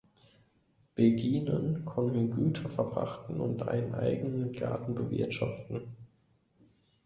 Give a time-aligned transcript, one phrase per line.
[0.95, 5.93] Beginen konnten Güter verpachten und einen eigenen Garten bewirtschaften.